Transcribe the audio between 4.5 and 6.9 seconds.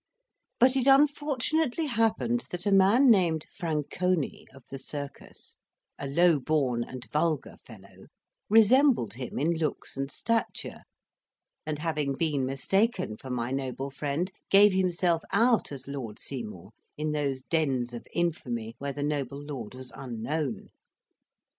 of the Circus a low born